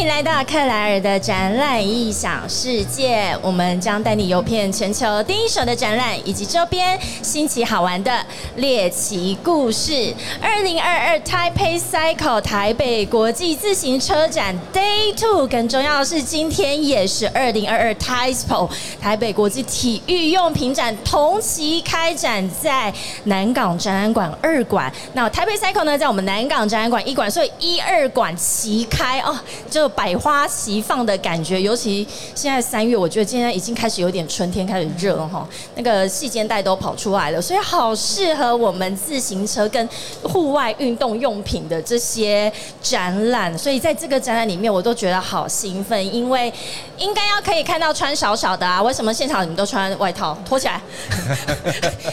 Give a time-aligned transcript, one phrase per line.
[0.00, 8.12] 迎来到克莱尔的展览异想世界，我们将带你游遍全球第一手的展览以及周边新奇好玩的
[8.56, 10.12] 猎奇故事。
[10.38, 18.68] 二零二二 Taipei Cycle 台北国际自行车展 Day Two，更重要的是今天也是二零二二 Taipei
[19.00, 22.92] 台北国际体育用品展同期开展在
[23.24, 24.92] 南港展览馆二馆。
[25.14, 29.34] 那台北 Cycle 呢，在我们南港展览馆一馆，所以一二馆齐开哦，
[29.70, 31.60] 就百花齐放的感觉。
[31.60, 39.88] 尤其现在三月，我觉得今天已经开始有点春天开始热了哈，那个细肩带都跑出来了，所以好适合我们自行车跟
[40.22, 43.56] 户外运动用品的这些展览。
[43.56, 46.52] 所以在这个展览里面，我都觉得好兴奋，因为
[46.98, 48.82] 应该要可以看到穿少少的啊。
[48.82, 50.80] 为什么现场你们都穿外套 脱起来？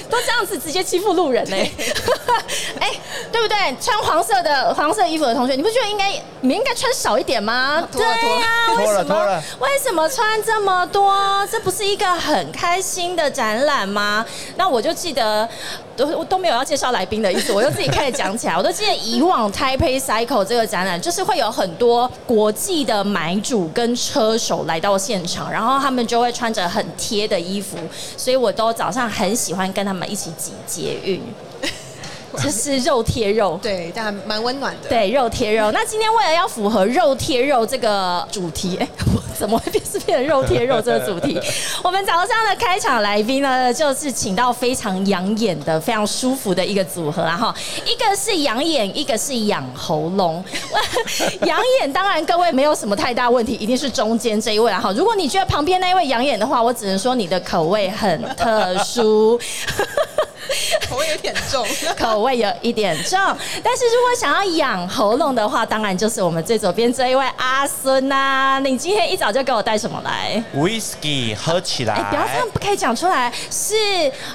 [0.09, 1.58] 都这样子直接欺负路人呢、
[2.80, 2.90] 哎、
[3.31, 3.75] 对不对？
[3.81, 7.62] 穿黄色的黄色衣服的同学，你不觉得应该你们应该穿少一点吗？
[7.92, 11.14] 对呀、脱了为什么为什么穿这么多？
[11.52, 14.25] 这不是一个很开心的展览吗？
[14.58, 15.47] 那我就记得。
[15.95, 18.53] 都我都没有要介绍来宾的意思，我就自己开始讲起来。
[18.58, 27.78] 我都记得以往 Taipei Cycle 这个展览，就是会有很多国际的买主跟车手来到现场，然后他们就会穿着很贴的衣服，
[28.17, 31.22] 所以我都早上很喜欢跟他们一起挤捷运，
[32.42, 33.59] 就是肉贴肉。
[33.64, 34.89] 对，但蛮温暖的。
[34.89, 35.72] 对，肉贴肉。
[35.73, 41.40] 那今天为了要符合肉贴肉这个主题，哎， 我怎么会变是变成肉贴肉这个主题？
[41.84, 50.44] 我们早上的开场来宾呢，就是请到非常养眼的、非常舒服的一个组合啊哈，一个是养眼，一个是养喉咙。
[51.45, 54.92] 养眼当然各位没有什么太大问题，一定是中间这一位啊哈。
[54.94, 59.40] 如果你觉得旁边那一位养眼的话，我只能说你的口味很特殊。
[60.89, 61.66] 口味有点重。
[61.97, 63.19] 口味有一点重，
[63.63, 73.73] 但是如果想要养喉咙的话，当然就是我们最左边这一位阿孙呐、你今天一早就给我带什么来？Whisky 喝起来，哎、不要这样，不可以讲出来，是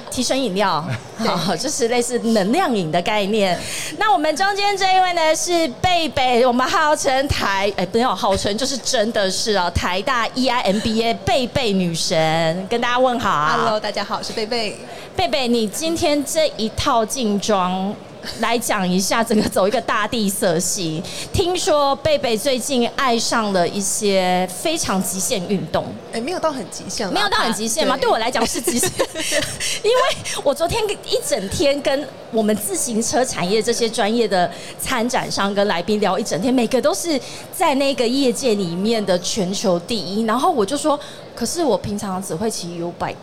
[0.09, 0.83] 提神饮料，
[1.37, 3.59] 好，就是类似能量饮的概念。
[3.97, 13.57] 那我们中间这一位呢是贝贝，我们号称台，哎、不要号称，就是真的是哦，台大 E EIMBA 贝贝女神，跟大家问好啊。
[13.57, 14.77] Hello，大家好，我是贝贝。
[15.15, 17.93] 贝贝，你今天这一套劲装。
[18.41, 21.01] 来讲一下整个走一个大地色系。
[21.31, 27.95] 听说贝贝最近爱上了一些非常极限运动，哎，没有到很极限啦，没有到很极限吗？
[27.95, 28.91] 对我来讲是极限，
[29.83, 37.17] 因为我昨天一整天跟我们自行车产业这些专业的参展商跟来宾聊一整天，每个都是
[37.55, 40.23] 在那个业界里面的全球第一。
[40.23, 40.99] 然后我就说，
[41.33, 43.15] 可是我平常只会骑 U bike。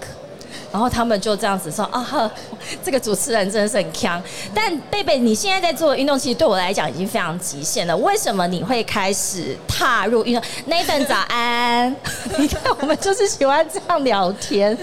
[0.77, 2.31] 然后他们就这样子说啊呵，
[2.85, 4.23] 这个主持人真的是很强。
[4.53, 7.97] 但贝贝，你现在在做的运动，其实对我来讲已经非常极限了。
[7.97, 11.97] 为什么你会开始踏入运动？Nathan 早安，
[12.37, 14.77] 你看我们就是喜欢这样聊天。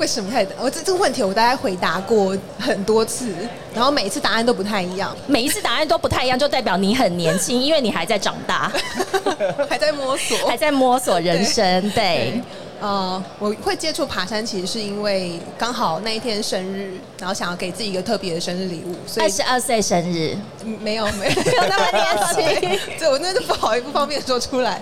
[0.00, 0.44] 为什么太？
[0.60, 3.32] 我这这个问题我大概回答过很多次，
[3.72, 8.72] 然后每一次答案都不太一样，每一次答案都不太一样，就代表你很年轻，因为你还在长大，
[9.70, 11.90] 还在摸索，还在摸索人生。
[11.90, 12.42] 对，
[12.80, 21.32] 呃，我会接触爬山，其实是因为刚好那一天生日，然后想要给自己一个特别的生日礼物，所以二十二岁生日，嗯没有 没有
[21.68, 22.78] 那么年轻。
[22.98, 24.80] 对，我那就不好不方便说出来。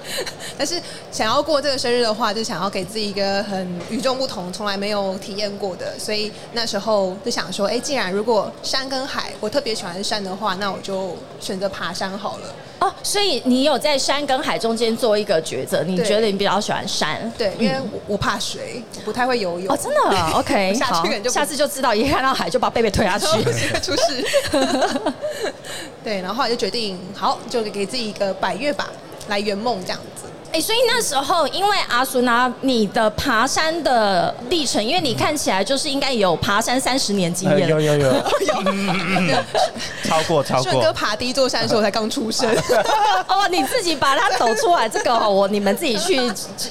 [0.59, 0.81] 但是
[1.11, 12.55] 想要过这个生日的话，就想要给自己一个很与众不同、从来没有体验过的，所以那时候就想说，哎，既然如果山跟海我特别喜欢山的话，那我就选择爬山好了。
[12.79, 17.33] 哦，所以你有在山跟海中间做一个抉择，你觉得你比较喜欢山？
[17.39, 19.73] 对，因为我我怕水，我不太会游泳。
[19.73, 23.27] 哦，真的啊， OK，下去下次就知道，一看到海就把贝贝推下去。
[23.45, 24.25] 会出事。
[26.05, 28.89] 对，然后后来就决定，好，就给自己一个百月吧，
[29.29, 30.25] 来圆梦这样子。
[30.57, 37.83] 哎、所以那时候，因为阿苏拿，你的爬山的历程，因为你看起来就是应该有爬山三十年经呃验了。
[37.83, 38.15] 有有有，
[40.03, 42.49] 超过超过顺哥，爬第一座山的时候，我才刚出生。
[43.29, 46.19] 哦，你自己把它走出来，这个哦我你们自己去，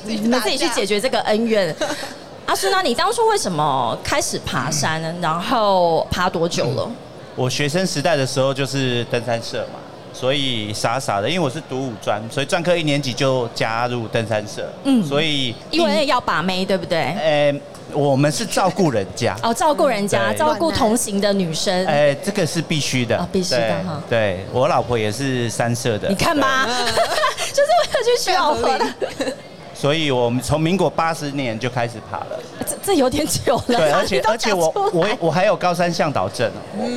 [0.06, 1.76] 你们自己去解决这个恩怨。
[2.48, 5.14] 阿苏娜，你当初为什么开始爬山呢？
[5.22, 6.90] 然后爬多久了？
[7.36, 9.78] 我学生时代的时候就是登山社嘛，
[10.16, 15.02] 所以傻傻的，因为我是读五专，所以专科一年级就加入登山社，嗯。
[15.02, 17.00] 嗯，所以因为要把妹，对不对？
[17.20, 17.54] 呃，
[17.92, 21.86] 我们是照顾人家， 哦，照顾人家，照顾同行的女生。
[21.86, 23.18] 哎，这个是必须的。
[23.18, 24.04] 哦，必须的对哈。
[24.10, 29.34] 对我老婆也是三社的，你看吧， 就是为了去娶老婆的，
[29.76, 32.40] 所以我们从民国八十年就开始爬了。
[32.66, 33.78] 这这有点久了。
[33.78, 36.50] 对，而且而且我我我还有高山向导证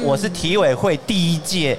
[0.05, 1.76] 我是体委会第一届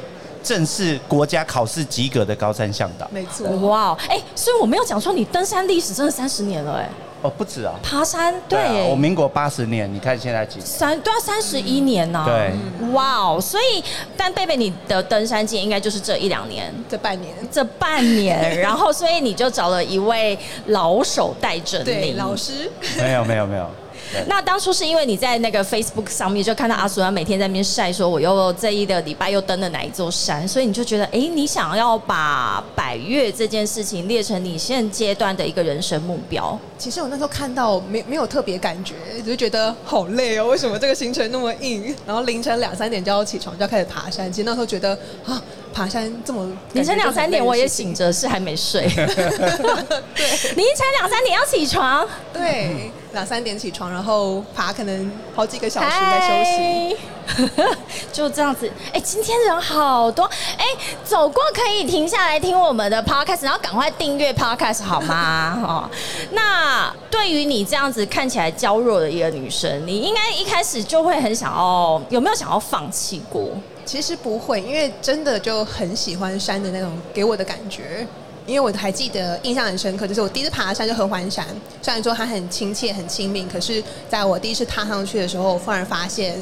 [0.49, 3.07] 正式国家考试及格的高山向导。
[3.13, 6.89] 没错，哇，哎、所以我没有讲错，你登山历史真的三十年了，哎，
[7.21, 7.75] 哦，不止啊。
[7.83, 10.59] 爬山对，啊，我民国八十年，你看现在几？
[10.59, 13.83] 三对啊，三十一年呢、对，哇哦，所以
[14.17, 16.73] 但贝贝你的登山经验应该就是这一两年。
[16.89, 20.35] 这半年，这半年， 然后所以你就找了一位
[20.65, 22.13] 老手带着对你。
[22.13, 23.69] 老师，没有没有没有。
[24.11, 36.57] 对那当初是因为你在那个 Facebook 上面就看到阿苏安每天在那边晒，说我又这一个礼拜又登了哪一座山，所以你就觉得，哎，你想要把百越这件事情列成你现阶段的一个人生目标。
[36.77, 41.93] 其实我那时候看到没没有特别感觉，只是觉得好累哦，为什么这个行程那么硬？
[42.05, 44.31] 然后凌晨两三点就要起床，就要开始爬山。
[44.31, 45.41] 其实那时候觉得啊，
[45.73, 47.87] 爬山这么凌晨两三点我也醒。
[47.89, 48.87] 醒着，是还没睡。
[48.95, 50.25] 对
[50.55, 56.97] 凌晨两三点要起床，对，两三点起床，然后爬可能好几个小时在休息。
[57.25, 57.63] 嗨，
[58.11, 58.69] 就这样子。
[58.91, 60.25] 哎、今天人好多。
[60.57, 60.65] 哎、
[61.05, 65.59] 走过可以停下来听我们的 podcast，然后赶快订阅 podcast 好吗？
[65.63, 65.89] 哦，
[66.31, 73.49] 那对于你这样子看起来娇弱的一个女生，你应该一开始就会很想要，有没有想要放弃过？
[73.89, 78.05] 其实不会，因为真的就很喜欢山的那种给我的感觉。
[78.45, 81.43] 因为我还记得印象很深刻，就是我第一次爬山就合欢山，
[81.81, 86.39] 虽然说它很亲切、很亲密，可是在我第一次踏上去的时候，我忽然发现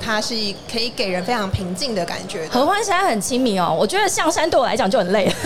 [0.00, 0.34] 它是
[0.70, 2.50] 可以给人非常平静的感觉的。
[2.50, 5.30] 合欢山很亲民哦，我觉得象山对我来讲就很累。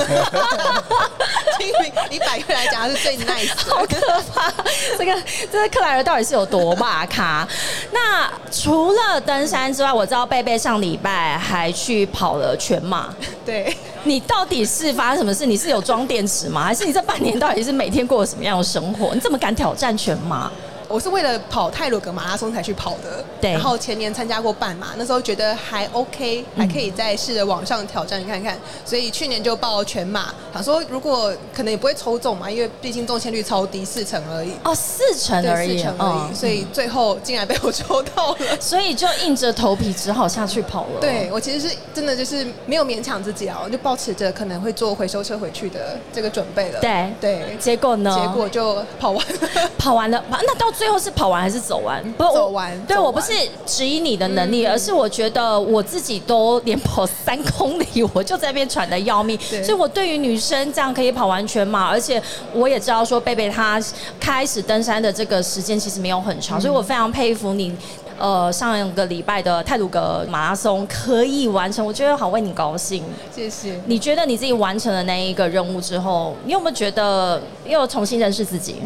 [1.58, 3.74] 亲民，以百越来讲，它是最 nice 的。
[3.74, 3.96] 好可
[4.34, 4.52] 怕！
[4.98, 7.46] 这个这个克莱尔到底是有多骂咖？
[7.92, 13.14] 那除了登山之外，我知道贝贝上礼拜还去跑了全马。
[13.46, 15.46] 对，你到底是发生什么事？
[15.46, 16.64] 你是有装电池吗？
[16.64, 19.14] 还是你这半年到底是每天过什么样的生活？
[19.14, 20.50] 你怎么敢挑战全马？
[20.94, 23.24] 我是为了跑泰鲁格马拉松才去跑的。
[23.40, 28.56] 对然后前年参加过半马，那时候觉得还 OK，还可以再试着往上挑战看看。
[28.84, 34.52] 所以去年就报全马，想说如果可能也不会抽中嘛，因为毕竟中签率超低，四成而已。
[34.62, 38.38] 哦，四成对，而已，四成而已，所以最后竟然被我抽到了。
[38.60, 41.00] 所以就硬着头皮只好下去跑了。
[41.00, 46.78] 对，我其实是真的就是没有勉强自己啊，我就保持着可能会坐回收车回去的这个准备了。
[46.78, 48.16] 对对，结果呢？
[48.16, 49.48] 结果就跑完了。
[49.76, 52.02] 跑完了，跑那到最后是跑完还是走完？
[52.12, 53.32] 不是走完对完我不是
[53.66, 59.38] 质疑你的能力，而是我觉得我自己都连跑三公里，我就在那边喘的要命。
[59.40, 62.22] 所以我对于女生这样可以跑完全马，而且
[62.52, 63.80] 我也知道说贝贝她
[64.18, 67.74] 开始登山的这个时间其实没有很长，所以我非常佩服你。
[68.16, 73.02] 呃，上个礼拜的泰鲁格马拉松可以完成，我觉得好为你高兴。
[73.34, 73.80] 谢谢。
[73.86, 78.76] 你觉得你自己完成了那一个任务之后，你有没有觉得又重新认识自己？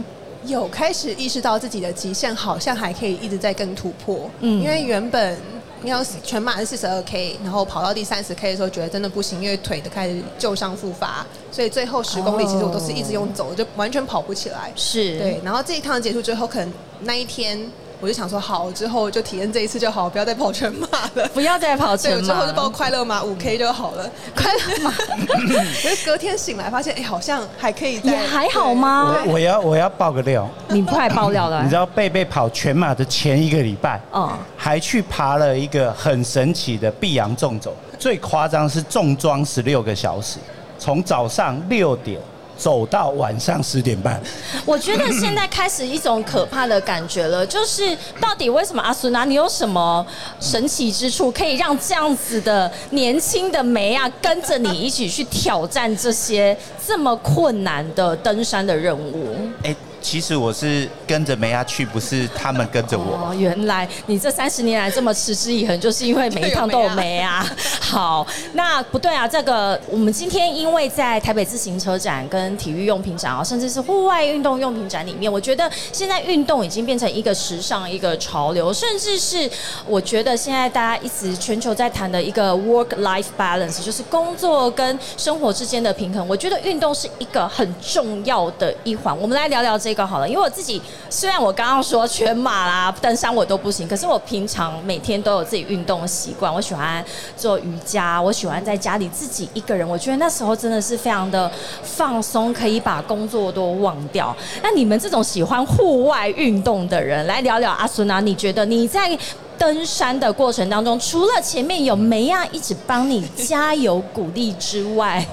[0.49, 4.31] 有开始意识到自己的极限，好像还可以一直在更突破。
[4.41, 5.39] 嗯嗯，因为原本
[5.83, 14.73] 你要全马是四十二 K，然后跑到第三十 K 的时候，觉得真的不行，因为腿的开始旧伤复发，所以最后十公里其实我都是一直用走，就完全跑不起来。
[14.75, 16.73] 是对，然后这一趟结束之后，可能
[17.03, 17.61] 那一天
[18.01, 21.29] 我就想说，好，之后就体验这一次就好，不要再跑全马了。
[21.35, 24.09] 不要再跑对，全马我之后就报快乐马五 K 就好了。
[24.37, 24.91] 快乐马
[25.83, 28.13] 可是隔天醒来发现，哎，好像还可以再。
[28.13, 29.17] 也还好吗？
[29.27, 40.39] 我我要我要爆个料，你快爆料了，你知道贝贝跑全马的前一个礼拜，嗯还去爬了一个很神奇的碧阳纵走，最夸张是重装十六个小时，
[40.79, 42.21] 从早上六点
[42.59, 44.21] 走到晚上十点半。
[44.67, 50.05] 我觉得现在开始一种可怕的感觉了，就是到底为什么阿苏娜，你有什么
[50.41, 59.37] 神奇之处，可以让这样子的年轻的梅啊跟着你一起去挑战这些这么困难的登山的任务？
[59.63, 63.29] 哎、其实我是跟着梅亚去，不是他们跟着我。
[63.29, 67.45] 哦，原来你这三十年来这么持之以恒，就是因为每一趟都有梅啊。
[67.81, 79.51] 好，那不对啊，这个我们今天因为在台北自行车展跟体育用品展啊，甚至是户外运动用品展里面，我觉得现在运动已经变成一个时尚、一个潮流，甚至是
[79.87, 86.27] 我觉得现在大家一直全球在谈的一个 work-life balance，就是工作跟生活之间的平衡。
[86.29, 89.19] 我觉得运动是一个很重要的一环。
[89.19, 90.79] 我们来聊聊这这个好了，因为我自己
[91.09, 96.53] 虽然我刚刚说全马啦、登山我都不行，可是我平常每天都有自己运动的习惯。
[96.53, 97.03] 我喜欢
[97.39, 101.51] 做瑜伽，我喜欢在家里自己一个人，我觉得那时候真的是非常的
[101.83, 104.37] 放松，可以把工作都忘掉。
[104.63, 109.19] 那你们这种喜欢户外运动的人，来聊聊阿苏娜，你觉得你在
[109.57, 115.27] 登山的过程当中，除了前面有梅亚一直帮你加油鼓励之外，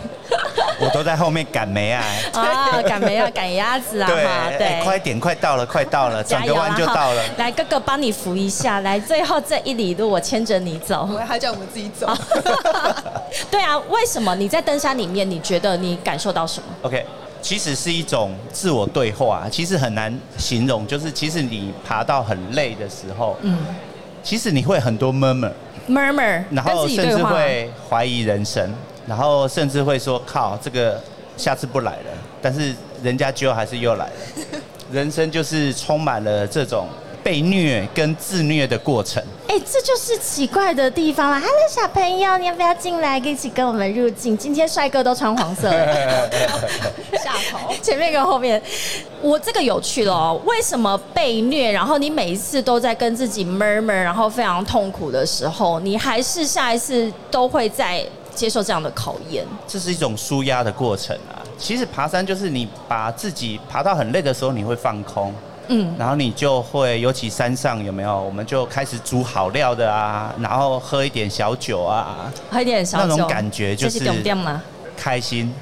[0.80, 2.04] 我都在后面赶梅啊。
[2.34, 4.08] 啊，赶梅啊，赶鸭子啊，
[4.58, 7.24] 对，快点，快到了，快到了，转个弯就到了。
[7.38, 11.08] 来，哥哥帮你扶一下，来，最后这一里路我牵着你走。
[11.12, 12.08] 我还叫我们自己走。
[13.52, 17.06] 对啊，为什么你在登山里面，你觉得你感受到什么？OK，
[17.42, 20.86] 其实是一种自我对话，其实很难形容。
[20.88, 23.58] 就是其实你爬到很累的时候，嗯
[24.24, 25.14] 其实你会很多
[25.88, 27.24] murmur，，murmur，然跟后甚至。
[27.24, 28.68] 会怀疑人生，
[29.08, 31.02] 然后甚至会说靠这个
[31.38, 34.14] 下次不来了，但是人家就还是又来了。
[34.92, 36.88] 人生就是充满了这种
[37.24, 39.24] 被虐跟自虐的过程。
[39.48, 41.40] 哎、这就是奇怪的地方啦。
[41.40, 44.38] Hello，小朋友，你要不要进来，一起跟我们入境？
[44.38, 47.74] 今天帅哥都穿黄色，下头。
[47.82, 48.62] 前面跟后面。
[49.22, 51.72] 我这个有趣了哦，为什么被虐？
[51.72, 59.46] 然后你每一次都在跟自己 murmur，然后非常痛苦的时候，你还是下一次都会在接受这样的考验。
[59.68, 61.42] 这是一种舒压的过程啊。
[61.58, 65.34] 其实爬山就是你把自己爬到很累的时候，你会放空，
[65.70, 74.62] 嗯，然后你就会，尤其山上有没有，我们就开始煮好料的啊，然后喝一点小酒啊，喝一点小酒，那种感觉就是这点点吗？
[74.98, 75.54] 开心，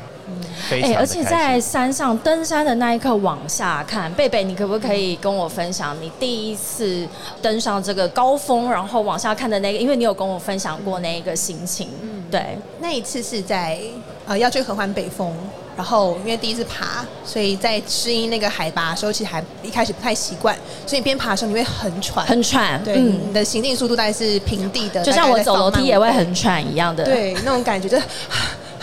[0.67, 1.59] 非哎、而且在。
[1.61, 7.07] 山上登山的那一刻往下看，贝贝，你可不可以跟我分享你第一次
[7.41, 9.79] 登上这个高峰，然后往下看的那个？
[9.79, 11.87] 因为你有跟我分享过那一个心情，
[12.33, 13.77] 对，那一次是在
[14.25, 15.31] 呃要去合欢北峰，
[15.77, 28.03] 然后因为第一次爬，所以在适应那个海拔的时候，其实还一开始不太习惯，所以你边爬的时候你会很喘，很喘，对，你的行进速度大概是平地的，就像我走楼梯也会很喘一样的，，对那种感觉，就是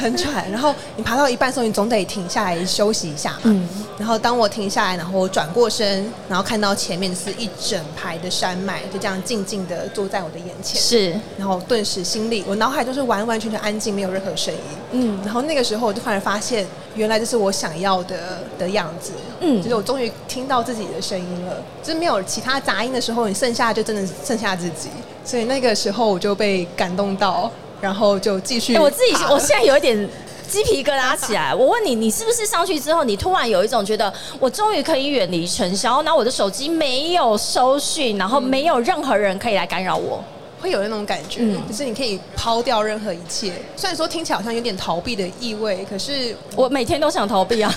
[0.01, 0.51] 很喘。
[0.51, 3.41] 然后你爬到一半的时候，你总得停下来休息一下嘛。
[3.45, 10.81] 嗯然后当我停下来，然后我转过身，然后看到前面是一整排的山脉，就这样静静的坐在我的眼前。
[10.81, 14.61] 是，然后顿时心里，我脑海就是完完全全安静，没有任何声音。
[14.93, 19.13] 嗯然后那个时候，我就突然发现，原来这是我想要的的样子。
[19.41, 21.63] 嗯就是我终于听到自己的声音了。
[21.83, 24.89] 就是没有其他杂音的时候，你剩下就真的剩下自己。
[25.27, 28.77] 所以那个时候我就被感动到，然后就继续。
[28.79, 30.09] 我自己我现在有一点。
[30.51, 31.55] 鸡皮疙瘩起来！
[31.55, 40.21] 我问你，你是不是上去之后，你突然有一种觉得，我终于可以远离尘嚣，然后我的手机没有收讯，然后没有任何人可以来干扰我。
[40.61, 43.53] 会有那种感觉，嗯就是你可以抛掉任何一切。
[43.77, 47.73] 虽然说听起来好像有点逃避的意味，可是我每天都想逃避啊，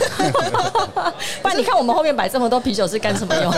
[1.43, 3.53] 不然你看我们后面摆这么多啤酒是干什么用？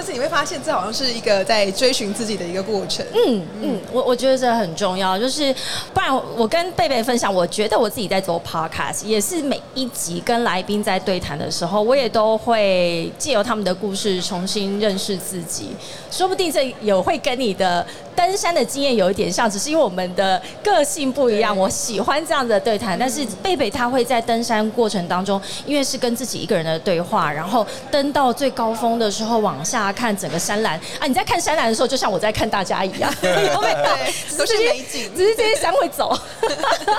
[0.00, 3.04] 但是你会发现，这好像是一个在追寻自己的一个过程。
[3.12, 5.54] 嗯嗯，我我觉得这很重要，就是
[5.92, 15.68] 不然我跟贝贝分享，我觉得我自己在做 podcast，也是每一集跟来宾在对谈的时候，我也都会借由他们的故事重新认识自己，
[16.10, 36.16] 说不定这有会跟你的登山的经验有一点像，只是因为我们的个性不一样，我喜欢这样的对谈，但是贝贝他会在登山过程当中，因为是跟自己一个人的对话，然后登到最高峰的时候往下看整个山岚啊，你在看山岚的时候，就像我在看大家一样，都是美景只是这些山会走。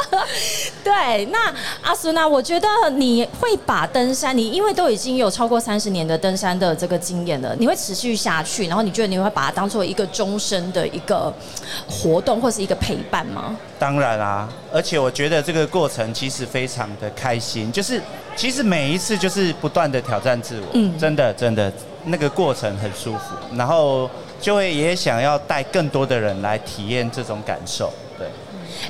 [0.84, 2.28] 对，那阿苏娜？
[2.28, 11.34] 我觉得你会把登山，你因为都已经有超过三十年的登山的这个经验了，你会持续下去，然后你觉得你会把它当做一个终身的一个
[11.90, 13.56] 活动或是一个陪伴吗？
[13.80, 18.02] 当然啦、而且我觉得这个过程其实非常的开心，就是
[18.36, 21.72] 其实每一次就是不断的挑战自我，嗯真的真的
[22.06, 27.92] 那个过程很舒服，然后就会也想要带更多的人来体验这种感受，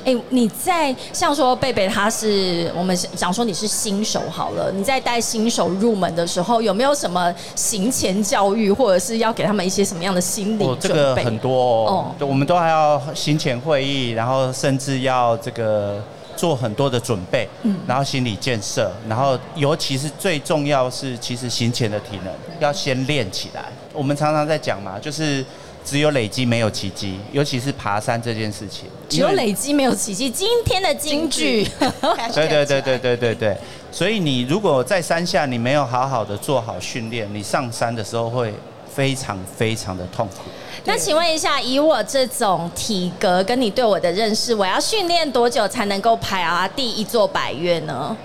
[0.04, 0.14] 对。
[0.14, 10.92] 哎、你在像说贝贝他是我们讲说你是新手好了，你在带新手入门的时候，有没有什么行前教育，或者是要给他们一些什么样的心理哦，这？
[10.92, 15.98] 个很多哦哦，我们都还要行前会议，然后甚至要这个
[16.36, 23.64] 做很多的准备，嗯然后心理建设，然后尤其是最重要是，其实行前的体能要先练起来。
[23.94, 25.42] 我们常常在讲嘛，就是
[25.84, 30.30] 只有累积没有奇迹，尤其是爬山这件事情，只有累积没有奇迹。
[30.30, 31.66] 今天的金句，
[32.34, 33.56] 对对对对对对对，
[33.90, 38.54] 所以你如果在山下你没有好好的做好训练，你上山的时候会
[38.92, 40.42] 非常非常的痛苦。
[40.84, 48.16] 那请问一下，以我这种体格跟你对我的认识，我要训练多久才能够爬第一座百越呢？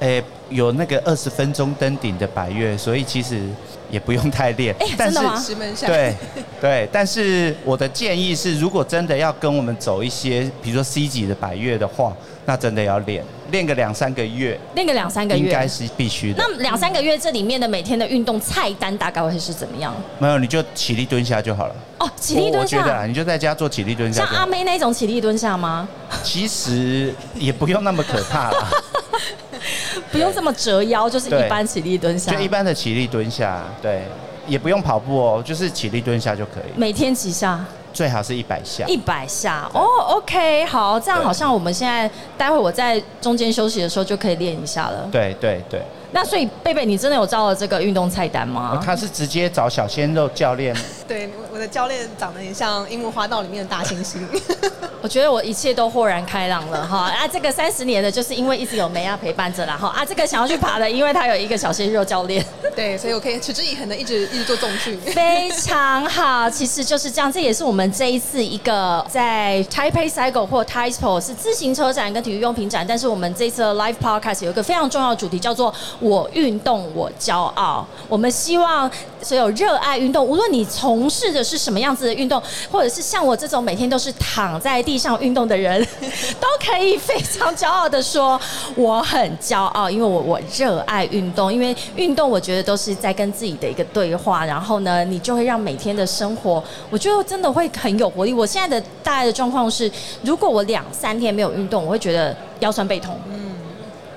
[0.00, 3.48] 诶、有那个二十分钟登顶的百越，所以其实
[3.92, 4.74] 也不用太练。
[4.80, 6.14] 哎真的吗石门山对
[6.60, 15.44] 对，但是我的建议是，如果真的要跟我们走一些，比如说 C 级的百越的话，那真的要练，练个两三个月，练个两三个月。
[15.44, 16.42] 应该是必须的。
[16.42, 19.94] 那两三个月这里面的每天的运动菜单大概会是怎么样？
[20.18, 21.74] 没有，你就起立蹲下就好了。
[21.98, 24.34] 哦，起立蹲我我觉得你就在家做起立蹲下像。
[24.34, 25.86] 阿妹那种起立蹲下吗？
[26.22, 28.68] 其实也不用那么可怕啦，
[30.10, 32.38] 不用这么折腰，就是一般起立蹲下就。
[32.40, 34.02] 一般的起立蹲下，对，
[34.46, 37.64] 也不用跑步哦，就是起立蹲下就可以，每天几下？
[37.92, 38.86] 最好是一百下。
[38.86, 45.06] 一百下哦，OK，好，这样好像我们现在待会我在中间休息的时候就可以练一下了。
[45.12, 45.82] 对对对，
[46.12, 48.80] 那所以贝贝，你真的有照了这个运动菜单吗？
[48.82, 50.74] 他是直接找小鲜肉教练，
[51.12, 54.16] 对，我的教练长得很像樱木花道里面的大猩猩。
[55.02, 57.28] 我觉得我一切都豁然开朗了哈啊！
[57.30, 60.02] 这个三十年的，就是因为一直有梅亚陪伴着啦哈啊！
[60.04, 62.42] 这个想要去爬的，因为他有一个小鲜肉教练，
[62.74, 64.98] 对，所以我可以持之以恒的一直一直做重训。
[65.12, 66.48] 非常好。
[66.48, 77.84] 其实就是这样，这也是我们这一次一个在 Taipei Cycle 或 Taipei 是自行车展跟体育用品展，但是我们这次的 Live Podcast 有一个非常重要的主题，叫做“我运动我骄傲”。
[78.08, 78.88] 我们希望
[79.20, 85.80] 所有热爱运动，无论你从事的是什么样子的运动，或者是像我这种每天都是躺在地上运动的人，
[86.40, 88.40] 都可以非常骄傲的说，
[88.76, 98.32] 我很骄傲，因为我我热爱运动，因为运动我觉得都是在跟自己的一个对话，然后呢，你就会让每天的生活，我觉得真的会很有活力。
[98.32, 99.90] 我现在的大概的状况是，
[100.22, 103.18] 如果我两三天没有运动，我会觉得腰酸背痛。
[103.28, 103.52] 嗯，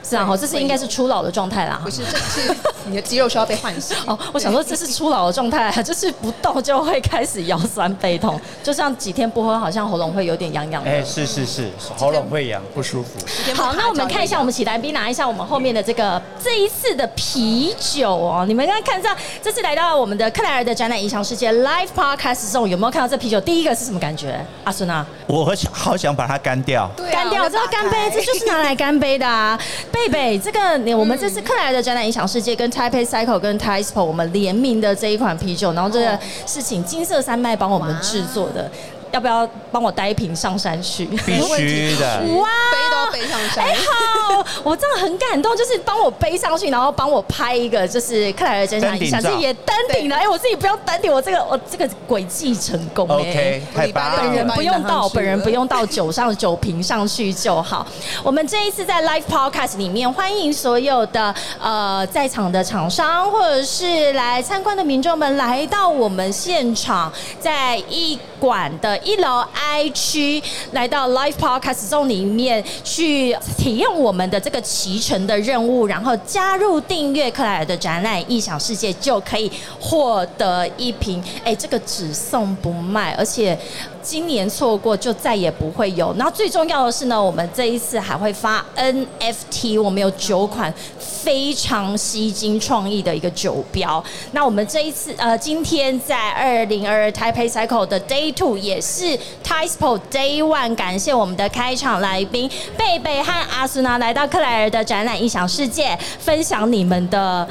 [0.07, 1.81] 是啊，哈，这是应该是初老的状态啦。
[1.83, 3.97] 不是，这是你的肌肉需要被唤醒。
[4.05, 10.89] 哦，我想说这是初老的状态， 就是不动就会开始腰酸背痛，就像几天不喝，好像喉咙会有点痒痒的。
[10.91, 13.19] 哎，是是是，喉咙会痒不舒服。
[13.55, 18.45] 好，那我们看一下，我们起来宾拿一下我们后面的这个这一次的啤酒哦。
[18.47, 19.09] 你们刚刚看到
[19.41, 23.41] 这次来到我们的克莱尔的展览影响世界 Live Podcast 中，有没有看到这啤酒？
[23.41, 24.45] 第一个是什么感觉？
[24.65, 26.89] 阿孙啊，我想好想把它干掉。
[27.11, 29.59] 干掉，这个干杯，这就是拿来干杯的啊！
[29.95, 38.69] 贝贝，这个你我们这次克莱的展览影响世界跟 Taipei Cycle 跟 Taipei 我们联名的这一款啤酒，然后这个是请金色山脉帮我们制作的，
[39.11, 41.05] 要不要帮我带一瓶上山去？
[41.25, 42.19] 必须的。
[42.35, 42.49] 哇！
[42.71, 43.73] 背都背上山哎、。
[43.73, 44.24] 好，
[44.63, 50.15] 我真的很感动，就是帮我背上去，然后帮我拍一个，就是克莱尔真相影响，登顶照这也登顶了。
[50.15, 54.47] 哎、我自己不用登顶，我这个我这个轨迹成功哎、OK，太棒本人。
[54.47, 57.85] 不用到，本人不用到酒上酒瓶上去就好。
[58.23, 81.21] 我们这一次在 Live Podcast 里面，欢迎所有的呃在场的厂商或者是来参观的民众们来到我们现场，在一馆的一楼 I 区，来到 Live Podcast Zone 里面去体验我我们的这个骑乘的任务，然后加入订阅克莱尔的展览异想世界，就可以获得一瓶。
[81.43, 83.59] 哎，这个只送不卖，而且
[84.05, 86.13] 今年错过就再也不会有。
[86.15, 94.03] 然后最重要的是呢，我们这一次还会发 NFT，我们有九款非常吸睛创意的一个酒标。
[94.31, 107.47] 那我们这一次呃，今天在二零二二 Taipei Cycle 的 Day Two 也是 Taipei Day One，感谢我们的开场来宾贝贝和阿苏娜来到克莱尔的展览异想世界，分享你们的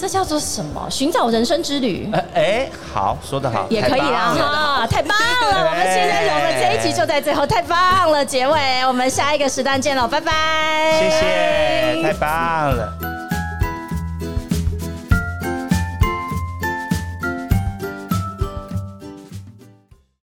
[0.00, 0.88] 这叫做什么？
[0.88, 2.08] 寻找人生之旅。
[2.12, 5.70] 呃哎，好，说的好，也可以啦太棒了哈，太棒了！
[5.70, 8.24] 我们现在我们这一集就在最后，太棒了！
[8.24, 10.32] 结尾，我们下一个时段见喽，拜拜！
[11.00, 12.28] 谢谢，太棒
[12.74, 13.17] 了。